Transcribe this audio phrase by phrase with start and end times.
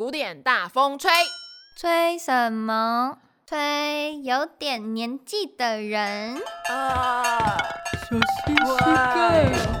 [0.00, 1.10] 古典大风吹，
[1.76, 3.18] 吹什么？
[3.46, 7.58] 吹有点年纪的人啊！
[8.08, 9.79] 小心膝盖。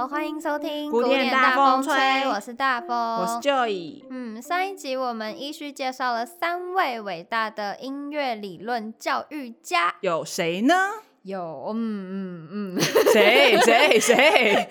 [0.00, 1.92] 好，欢迎收听古典大风吹，
[2.26, 4.02] 我是大风，我是 Joy。
[4.08, 10.74] 嗯，上一集我们依序介绍了三位伟大的音乐理论教育家，有谁呢？
[11.20, 12.80] 有，嗯嗯嗯，
[13.12, 14.68] 谁谁谁？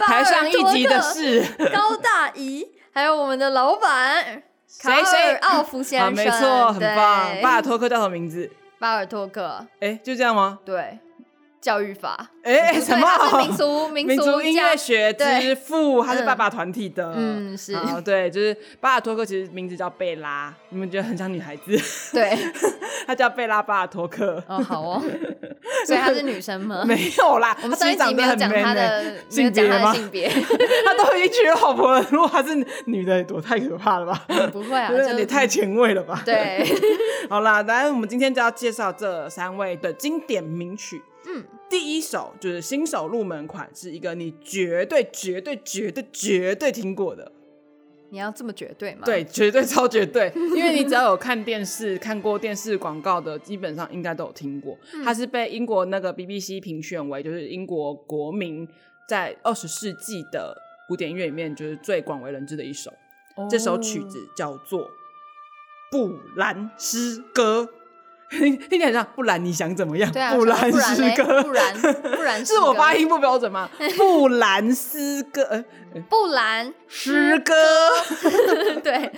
[0.00, 1.40] 台 上一集的是
[1.72, 4.42] 高大姨，还有我们的老板
[4.80, 7.40] 卡尔奥夫先生，没错，很棒。
[7.40, 8.50] 巴尔托克叫什么名字？
[8.80, 10.58] 巴尔托克，哎，就这样吗？
[10.64, 10.98] 对。
[11.60, 13.06] 教育法，哎、欸，什么？
[13.38, 21.76] 民族 民族音乐学之父，他是爸爸团体的，嗯，是，对，就是巴尔托克，其实名字叫贝拉，你们觉得很像女孩子？
[22.14, 22.36] 对，
[23.06, 24.42] 他叫贝拉巴尔托克。
[24.46, 25.02] 哦，好哦，
[25.84, 26.84] 所以她是女生吗？
[26.86, 29.92] 没有啦，我们上一集没有讲她的性别吗？
[29.92, 32.54] 性别，他都已经娶了老婆了，如果她是
[32.86, 34.24] 女的，多太可怕了吧？
[34.52, 36.22] 不会啊，这也太前卫了吧？
[36.24, 36.64] 对，
[37.28, 41.02] 好啦，来，我们今天就要介绍这三位的经典名曲。
[41.38, 47.32] 嗯，第一首就是新手入门款，是一个你绝对、绝对、绝对、绝对听过的。
[48.10, 49.02] 你要这么绝对吗？
[49.04, 54.78] 对，绝对超绝对， 因为你只要有看电视、看过电视广告的，基本上应该都有听过。
[54.94, 58.66] 嗯、它是被英国那个 BBC 评选为就是英国国民
[59.06, 60.56] 在二十世纪的
[60.88, 62.90] 古典音乐里面就是最广为人知的一首。
[63.36, 64.86] 哦、这首曲子叫做
[65.90, 67.68] 《布兰诗歌》。
[68.68, 70.10] 听起来很像，不然你想怎么样？
[70.12, 73.68] 对啊，布兰诗歌，不然不然 是我发音不标准吗？
[73.96, 75.64] 布兰诗歌，
[76.10, 77.54] 布兰诗歌，
[78.84, 79.10] 对，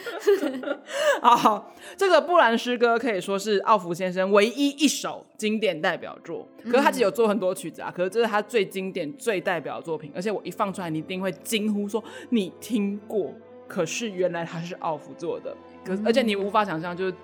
[1.21, 6.47] 好，这个布兰诗歌可以说是奥弗先生唯一一首经典代表作。
[6.65, 10.13] 可是他其实有做很多曲子啊，可是这是他最经典、最代表的作品。
[10.15, 13.35] 而且我一放出来，你一定会惊呼说你听过。
[13.67, 17.15] 可是原来他是奥弗做的，可是而且你无法想象就是。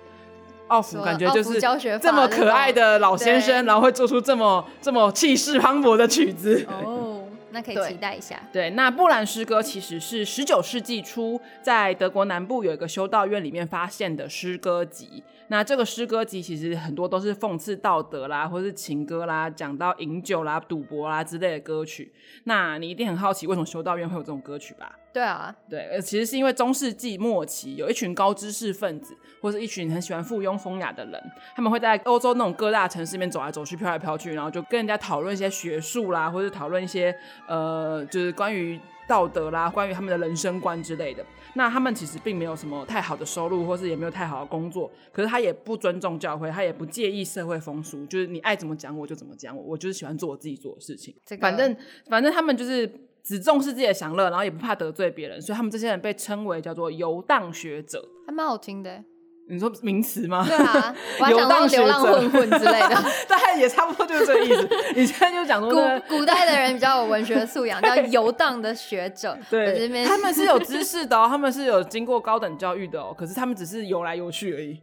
[0.67, 1.59] 奥福感觉就是
[1.99, 6.65] 这么可爱的老先生，然后会做出这么这么气势磅礴的曲子。
[6.69, 8.39] 哦，那可以期待一下。
[8.51, 15.23] 对，对，那布兰诗歌其实是十九世纪初在德国南部有一个修道院里面发现的诗歌集。
[15.49, 22.11] 那这个诗歌集其实很多都是讽刺道德啦，或是情歌啦，讲到饮酒啦、赌博啦之类的歌曲。
[22.43, 24.91] 那你一定很好奇，为什么修道院会有这种歌曲吧？
[25.17, 31.19] 对啊，对，其实是因为中世纪末期有一群高知识分子，或是一群很喜欢附庸风雅的人，
[31.55, 37.17] 他们会在欧洲那种各大城市里面走来走去、飘来飘去，然后就跟人家讨论一些学术啦，或者讨论一些
[37.47, 41.25] 呃，就是关于道德啦、关于他们的人生观之类的。
[41.55, 51.15] 那他们其实并没有什么太好的收入，或是也没有太好的工作，可是他也不尊重教会，他也不介意社会风俗，就是你爱怎么讲我就怎么讲我，我就是喜欢做我自己做的事情。
[51.25, 51.75] 这个、反正
[52.07, 52.85] 反正他们就是
[53.27, 59.03] 只重视自己的享乐，然后也不怕得罪别人，所以他们这些人被称为叫做游荡学者，还蛮好听的。
[59.49, 60.45] 你说名词吗？
[60.47, 60.95] 对啊，
[61.29, 62.95] 游荡流浪混混之类的，
[63.27, 64.69] 大概也差不多就是这个意思。
[64.95, 65.71] 你现在就讲说，
[66.07, 69.37] 古古代的人比较有文学素养，叫游荡的学者。
[69.49, 74.79] 对，他们是有知识的哦，他们是有经过高等教育的哦，可是他们只是游来游去而已。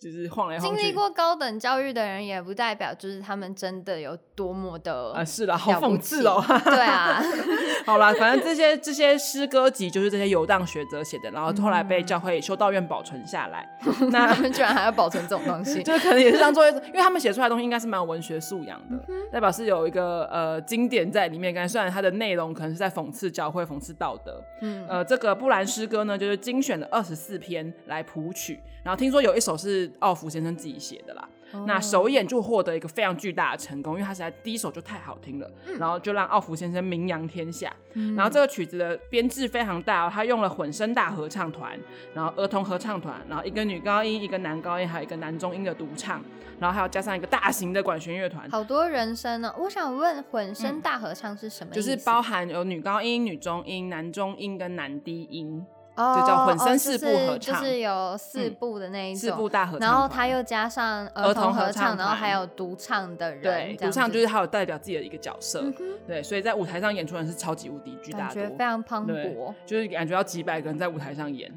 [0.00, 0.80] 就是晃来晃去。
[0.80, 6.42] 经历过高等教育的人，也不代表就是他们真的有多么的啊，是啦，好讽刺哦。
[6.64, 7.22] 对啊，
[7.84, 13.68] 好啦，反正这些这些诗歌集就是这些游荡学者写的，然后后来被教会修道院保存下来。
[13.84, 21.50] 嗯、那他们居然还要保存这种东西， 就是可能也是当做，因为他们写出来的东西应该是蛮有文学素养的，嗯、代表是有一个呃经典在里面。
[21.68, 29.89] 虽然它的内容可能是在讽刺教会、讽刺道德，嗯，呃，这个布兰诗歌呢，就是精选了二十四篇来谱曲，然后听说有一首是。
[29.98, 31.64] 奥弗先生自己写的啦，oh.
[31.66, 37.74] 那首演就获得一个非常巨大的成功，因为他实在第一首就太好听了，嗯、然后就让奥弗先生名扬天下。
[37.94, 41.78] 嗯、然后这个曲子的编制非常大哦，他用了混声大合唱团，
[42.14, 46.22] 然后儿童合唱团，然后一个女高音，一个男高音，还有一个男中音的独唱，
[46.60, 49.52] 然后还有加上一个大型的管弦乐团，好多人声呢。
[49.58, 51.82] 我想问，混声大合唱是什么意思？
[51.82, 55.66] 就是包含有女高音、女中音、男中音跟男低音。
[55.96, 65.74] 哦，就叫混声四部合唱，就是、就是有四部的那一种、嗯、四部大合唱，然后他又加上儿童合唱，然后还有独唱的人，对，独唱就是他有代表自己的一个角色，嗯、
[66.06, 71.50] 对，所以在舞台上演出的人是超级无敌巨大多，感觉非常磅礴，就是感觉要几百个人在舞台上演。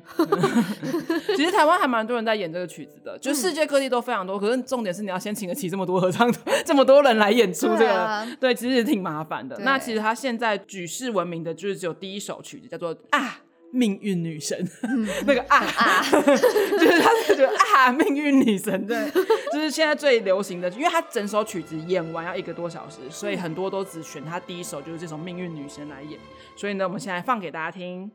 [1.36, 6.34] 其实台湾还蛮多人在演这个曲子的，就世界各地都非常多，可是重点是你要先请得起这么多合唱
[6.66, 9.58] 这么多人来演出这个，对，其实也挺麻烦的。
[9.60, 13.40] 那其实他现在举世闻名的就是只有第一首曲子，叫做啊。
[13.74, 15.58] 命运女神，嗯、那个啊。
[15.58, 19.10] 啊， 就是他就觉得啊，命运女神对，
[19.52, 26.20] 就是现在最流行的，因为他整首曲子演完要一个多小时，所以很多都只选他第一首，就是这首命运女神来演。
[26.56, 28.12] 所以呢，我们现在放给大家听。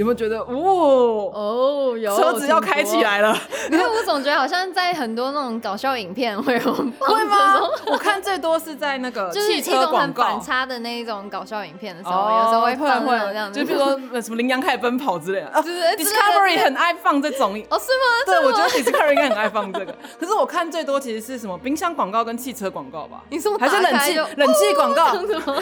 [0.00, 3.36] 有没有觉得，哦哦，有车子要开起来了？
[3.70, 7.60] 因为 我总觉得好像在很多那种搞笑影片会有，会吗？
[7.86, 15.50] 我看最多是在那个汽车广告反差的那一种搞笑影片的时候，有时候会放会有这样子，就比如说什么羚羊开始奔跑之类的。
[15.62, 18.26] 就是 Discovery 很爱放这种哦，是吗？
[18.26, 19.94] 对，我觉得 Discovery 应该很爱放这个。
[20.18, 23.22] 可是我看最多其实是什么冰箱广告跟汽车广告吧？
[23.30, 25.12] 你说还是冷气冷气广告？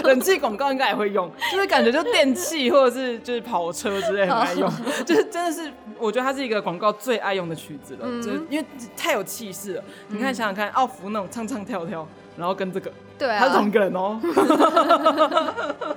[0.02, 4.70] 冷气广告应该也会用，就是感觉就电器或者是就是跑车之类很爱用。
[5.04, 8.66] 就是真的是，我觉得它是一个广告最爱用的曲子了，嗯、就是因为
[8.96, 9.84] 太有气势了。
[10.08, 12.06] 嗯、你看，想想看，奥福那种唱唱跳跳，
[12.36, 14.20] 然后跟这个，对啊，他是同一个人哦。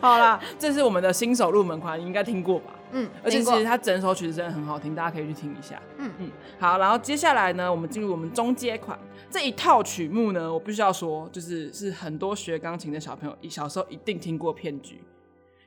[0.00, 2.72] 好啦，这是我们的新手入门款，你应该听过吧？
[2.92, 5.80] 嗯，而且其实它整首曲子真的很好听，大家可以去听一下。
[5.98, 8.98] 嗯嗯，好，然后接下来呢，我们进入我们中阶款
[9.30, 15.00] 这一套曲目呢，我必须要说，就是是很多学钢琴的小朋友小时候一定听过骗局。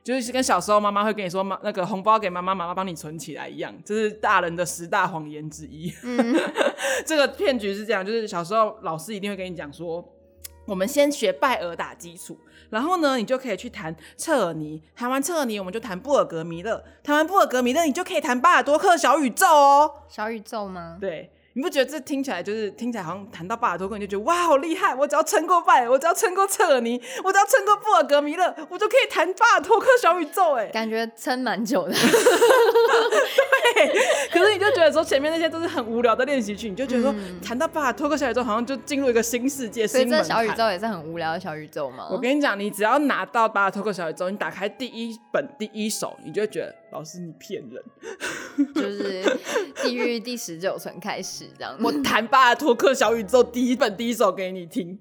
[0.06, 5.92] 就是跟小时候妈妈会跟你说，妈那个红包给妈妈，妈妈帮你存起来一样，这是大人的十大谎言之一。
[6.04, 6.32] 嗯、
[7.04, 10.04] 这个骗局是这样，就是小时候老师一定会跟你讲说，
[10.64, 12.38] 我们先学拜耳打基础，
[12.70, 19.90] 然后呢，你就可以去谈彻尔尼，谈完彻尔尼，我们就谈布尔格弥勒，谈完布尔格弥勒，你就可以谈巴尔多克小宇宙哦。
[20.08, 20.98] 小宇宙吗？
[21.00, 21.32] 对。
[21.56, 24.94] 你不觉得这听起来就是听起来好像弹到巴尔托克，你就觉得哇好厉害！
[24.94, 31.94] 我只要撑过拜，我只要撑过彻尔尼，我只要撑过布尔格弥勒，我就可以弹巴尔托克小宇宙哎，感觉撑蛮久的。
[33.74, 33.88] 对，
[34.30, 39.86] 可是你就觉得说前面那些都是很无聊的练习曲，你就觉得说弹、嗯、到巴尔托克小宇宙好像就进入一个新世界。
[39.86, 42.06] 所以这小宇宙也是很无聊的小宇宙吗？
[42.10, 47.82] 我跟你讲，你只要拿到巴尔托克小宇宙，你打开第一本第一首，你就会觉得老师你骗人，
[48.74, 49.22] 就是
[49.82, 51.76] 地狱第十九层开始这样。
[51.82, 54.98] 我弹巴尔托克小宇宙第一本第一首给你听。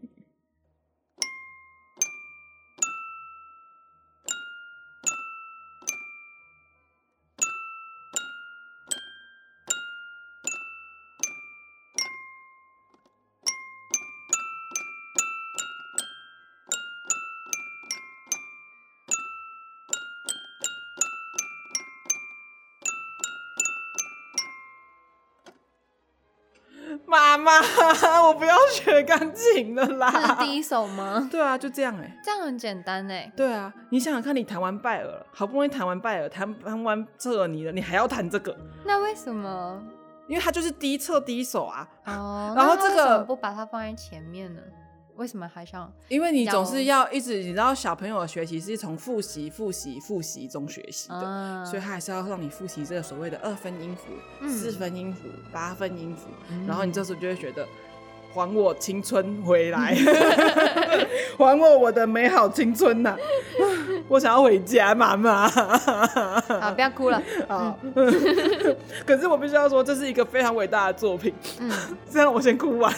[27.07, 27.51] 妈妈，
[28.27, 30.11] 我不要学钢琴了啦！
[30.11, 31.27] 这是第一首吗？
[31.31, 33.33] 对啊，就这样哎、欸，这样很简单哎、欸。
[33.35, 38.55] 对啊，你想想看，你弹完拜尔了，好不容易弹完拜尔，弹弹完彻尔尼了，你还要弹这个？
[38.83, 39.81] 那为什么？
[40.27, 41.87] 因为它就是第一册第一首啊。
[42.05, 42.53] 哦。
[42.55, 44.61] 然后这个不把它放在前面呢？
[45.15, 45.91] 为什么还想？
[46.09, 57.67] 因为你总是要一直，你知道小朋友的学习是从复习、复习、复习中学习的，嗯、所以他还是要让你复习这个所谓的二分音符、嗯、四分音符、八分音符，嗯、然后你这时候就会觉得。
[58.35, 59.95] 还我青春回来，
[61.39, 63.17] 还我我的美好青春呐、啊！
[64.09, 65.47] 我想要回家，妈妈。
[66.59, 67.23] 好，不要哭了。
[67.47, 67.79] 好，
[69.07, 71.33] 可是我必须要说，这是一个非常伟大的作品。
[71.61, 71.71] 嗯，
[72.11, 72.93] 这样我先哭完。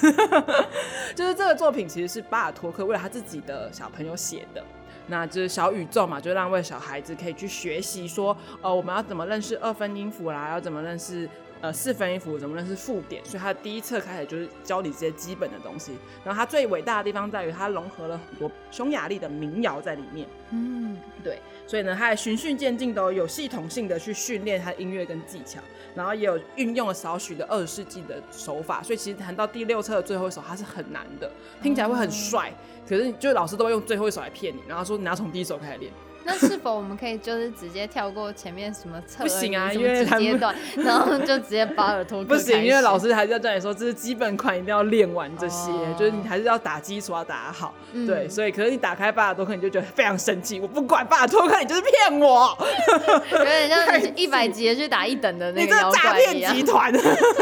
[1.14, 4.64] 就是这个作品其实是巴尔托克为了他自己的小朋友写的。
[5.10, 11.30] 那就是小宇宙嘛，就让为小孩子可以去学习说，呃，我们要怎么认识二分音符啦，要怎么认识
[11.62, 15.94] 呃四分音符怎么认识附点，所以他第一册开始就是教你这些基本的东西。
[16.24, 20.28] 然后他最伟大的地方在于，他融合了很多匈牙利的民谣在里面。
[20.52, 25.60] 嗯，对，所以呢，他还循序渐进，都有系统性的去训练他音乐跟技巧，
[25.94, 28.82] 然后也有运用了少许的二十世纪的手法。
[28.82, 31.30] 所以其实弹到第六册的最后一首，它是很难的，
[31.62, 32.54] 听起来会很帅，
[32.88, 35.92] 可是就老师都会用最后一首来骗你，然后说你要从第一首开始练。
[36.28, 39.24] 那是否我们可以就是直接跳过前面什么测？
[39.24, 42.26] 不行啊，因为阶段，然后就直接把耳托克。
[42.26, 47.74] 不行，因为老师还是要叫你说，这是基本款，一定要练完这些，哦、就是你还是要打基础要打好。
[47.94, 52.58] 嗯、对，所以可是你打开巴尔托克，你就觉得非常生气，我不管巴尔托克，你就是骗我，
[53.32, 56.94] 有点像你一百级去打一等的那个诈骗集团，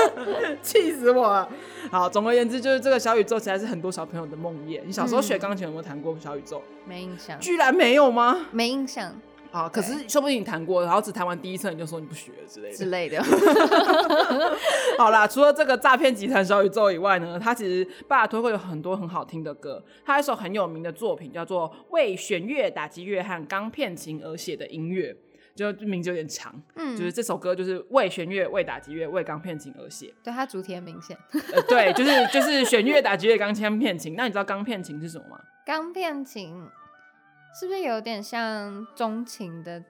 [0.62, 1.50] 气死我了！
[1.92, 4.82] 好，总而言之，就是这个小宇宙，其实是很多小朋友的梦魇。
[4.86, 6.62] 你小时候学钢琴有没有弹过小宇宙？
[6.86, 7.40] 没印象。
[7.40, 8.48] 居然没有吗？
[8.52, 9.14] 没印象。
[9.52, 12.76] 啊，可是说不定你弹过，然后只弹完第一册你就说你不学了之类的。
[12.76, 13.24] 之类的。
[15.00, 19.82] 好啦，除了这个诈骗集团小宇宙以外呢，它其实巴尔托会有很多很好听的歌。
[20.06, 25.14] 他有一首很有名的作品叫做《为弦乐、打击乐和钢片琴而写的音乐》。
[25.56, 30.14] 就名字有点长，嗯，就是这首歌就是为弦乐、为打击乐、为钢片琴而写。
[30.24, 31.18] 对，它主题很明显。
[31.54, 34.16] 呃，对，就是就是弦乐、打击乐、钢片琴。
[34.16, 35.40] 那你知道钢片琴是什么吗？
[35.66, 36.62] 钢片琴
[37.60, 39.82] 是不是有点像钟情的？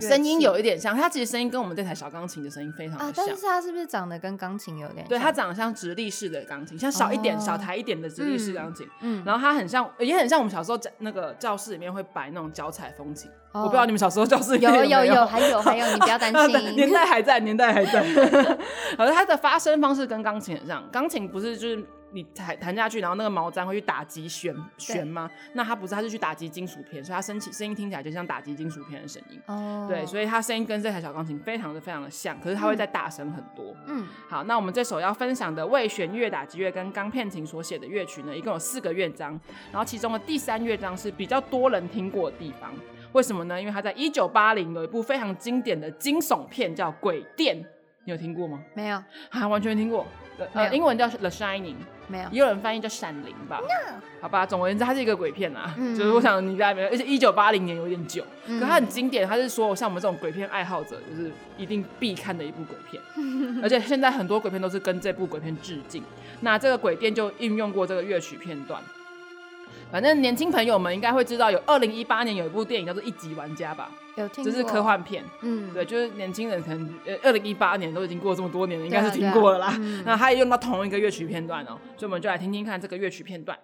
[0.00, 5.08] 声音有一点像，它其实声音跟我们这台小钢琴的声音非常的像，啊，但是它是不是长得跟钢琴有点像？
[5.08, 8.86] 对，它长得像直立式的钢琴，像小一点、小、哦、台一点的直立式钢琴。
[9.00, 13.30] 嗯，然后它很像，也很像我们小时候在那个教室里面会摆那种脚踩风琴。
[13.52, 18.04] 哦、我不知道你们小时候教室有有有，还有还有，你不要担 心，年代还在，年代还在。
[18.98, 21.84] 而它的发声方式跟钢琴很像，钢琴不是就是。
[22.12, 25.30] 你弹弹下去，然后那个毛毡会去打击弦弦吗？
[25.52, 29.40] 那它不是，它是去打击金属片，所以它声起声音听起来就像打击金属片的声音。
[29.46, 33.74] 哦，对，所以它声音跟这台小钢琴非常的非常的像，可是它会再大声很多。
[33.86, 39.38] 嗯，好，那我们这首要分享的为弦乐、打击乐跟钢片琴所写的乐曲呢，一共有四个乐章，
[39.70, 42.72] 然后其中的第三乐章是比较多人听过的地方。
[43.12, 43.58] 为什么呢？
[43.58, 47.56] 因为它在一九八零有一部非常经典的惊悚片叫《鬼店》，
[48.06, 48.62] 你有听过吗？
[48.72, 50.06] 没有，啊，完全没听过。
[50.52, 51.74] 呃，英文叫 The Shining，
[52.06, 54.00] 没有，也有人翻译叫闪灵吧？No.
[54.20, 63.02] 好吧，总而言之，它是一个鬼片啊，嗯、就是我想你大家没有，而且一九八零年有点久，嗯、可它很经典，它是说像我们这种鬼片爱好者，就是一定必看的一部鬼片，
[63.60, 66.00] 而且现在很多鬼片都是跟这部鬼片致敬。
[66.42, 68.80] 那这个鬼店就应用过这个乐曲片段。
[69.90, 73.90] 反正年轻朋友们应该会知道，有二零一八年有一部电影叫做《一级玩家》吧？
[74.16, 75.22] 有听过，这是科幻片。
[75.42, 79.66] 嗯，对，就是年轻人可能呃，二零一八年都已经过了这么多年了，应该是听过了啦。
[79.66, 83.56] 啊啊嗯、那他也用到同一个乐曲片段哦、喔，所以我们就来听听看这个乐曲片段。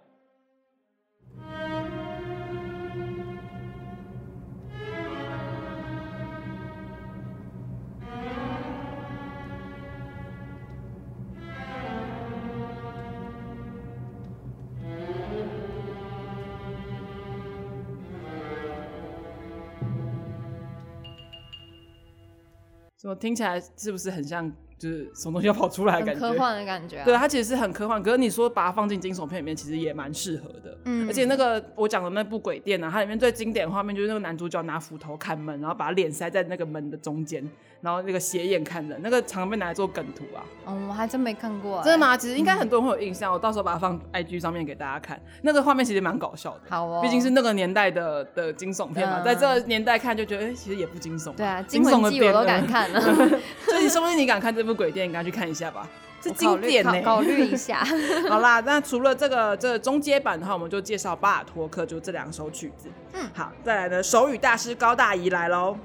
[23.02, 24.48] 怎么听起来是不是很像，
[24.82, 26.20] 就是什么东西要跑出来的感觉？
[26.20, 27.04] 科幻的感觉、啊。
[27.04, 28.02] 对，它其实是很科幻。
[28.02, 30.76] 可是你说把它放进惊悚片里面，其实也蛮适合的。
[30.86, 31.08] 嗯。
[31.08, 37.48] 而且那个我讲的那部鬼店啊，它里面最经典的画面就是那个男主角拿斧头砍门，然后把脸塞在那个门的中间。
[37.80, 40.42] 然后那个斜眼看人，那个常被拿来做梗图啊。
[40.64, 41.82] 哦，我还真没看过、欸。
[41.82, 42.16] 真的吗？
[42.16, 45.20] 其实应该很多人会有印象，嗯、我到时候把它放 IG 上面给大家看。
[45.42, 46.60] 那个画面其实蛮搞笑的。
[46.68, 47.00] 好哦。
[47.02, 51.32] 毕竟是那个年代的的惊悚片嘛，嗯、在这个年代看就觉得，哎、欸，其实也不惊悚。
[51.34, 53.00] 对啊，惊悚的我都敢看了。
[53.82, 55.88] 所以说不定你敢看这部鬼店，你赶快去看一下吧。
[56.22, 57.84] 是经典呢、欸，考虑一下。
[58.28, 62.88] 好啦，那除了这个这个中阶版的话，我们就介绍巴尔托克，就这两首曲子。
[63.12, 65.76] 嗯，好，再来呢手语大师高大姨来喽。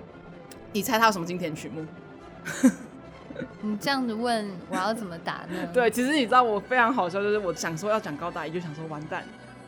[0.73, 1.83] 你猜他有什么经典曲目？
[3.61, 5.67] 你这样子问，我要怎么答呢？
[5.73, 9.23] 对，其实你知道我非常好笑，就是我想说要讲高大姨，就想说完蛋，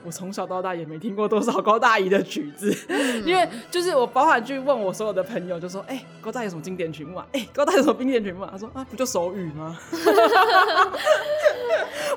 [0.06, 7.28] 我从小到大也没听过多少高大宜的曲子，嗯、因为就是我包含去问我所有的朋友，就说，哎、欸，高大宜有什么经典曲目啊？
[7.34, 8.50] 哎、欸，高大宜有什么经典曲目啊？
[8.52, 9.78] 他说啊，不就手语吗？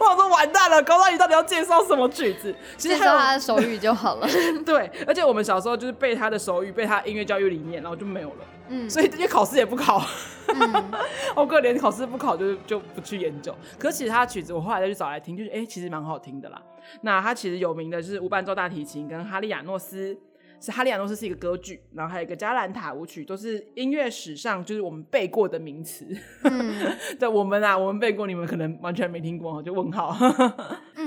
[0.00, 2.54] 我想说完蛋了，高大宜到底要介绍什么曲子？
[2.76, 4.28] 其实他的手语就好了。
[4.64, 8.36] 对，而且我们小时候就是背他的手语，背他音乐教育理念，然后就没有了。
[8.72, 10.02] 嗯，所以这些考试也不考，
[10.48, 10.90] 嗯、
[11.36, 13.54] 我可连考试不考就就不去研究。
[13.78, 16.60] 可是其实他的曲子我后来再去找来听，就是哎、欸，其实蛮好听的啦。
[17.02, 20.18] 那他其实有名的就是无伴奏大提琴跟哈利亚诺斯，
[20.58, 26.06] 是哈利亚诺斯是一个歌剧，然后还有一个加兰塔舞曲，都是音乐史上就是我们背过的名词。
[26.44, 30.16] 嗯， 对，我们啊，我们背过，你们可能完全没听过，就问号。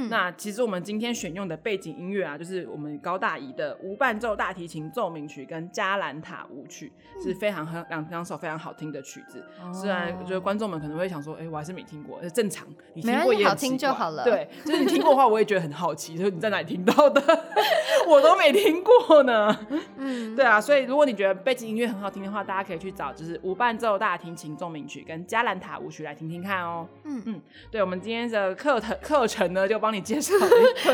[0.06, 9.44] 嗯，那其实我们今天选用的背景音乐啊，就是我们高大宜的无伴奏大提琴奏鸣曲跟加兰塔舞曲，嗯、是非常很两两首非常好听的曲子。
[9.62, 14.24] 哦、虽然我觉得观众们可能会想说，哎、欸，我还是没听过，正常，你听过也好听就好了。
[14.24, 17.22] 对，就是你听过的话，我也觉得很好奇，就是你在哪里听到的？
[18.08, 19.58] 我都没听过呢。
[19.98, 26.88] 嗯，对啊，所以如果你觉得背景音乐很好听的话，大家可以去找就是无伴奏大提琴奏鸣曲跟加兰塔舞曲来听听看哦。
[27.04, 30.34] 嗯嗯，对，我们今天的课程课程呢，就帮你介绍。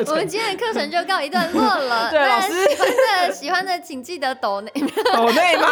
[0.07, 2.09] 我们今天的课程就告一段落了。
[2.11, 4.71] 对，老师喜欢的喜欢的，请记得抖内
[5.13, 5.67] 抖内吗？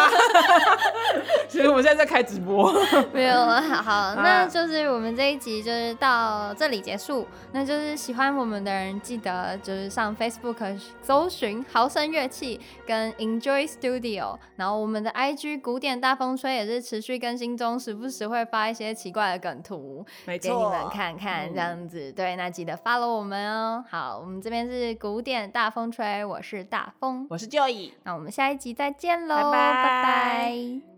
[1.48, 2.72] 所以我们现在在开直播。
[3.14, 7.28] 没有了，好，好，那就是我们这一集就是到这里结束。
[7.52, 22.10] 那就是喜欢我们的人，记得就是上 Facebook 搜寻“豪声乐器”跟 Enjoy Studio，然后我们的 IG 古典大风吹也是持续更新中，时不时会发一些奇怪的梗图没错给你们看看，这样子。
[22.10, 23.84] 嗯、对，那记得 follow 我们哦。
[23.90, 29.52] 好，我们这边是古典大风吹，我是大风，我是 Joy，那我们下一集再见喽，拜拜。
[29.52, 30.89] 拜拜。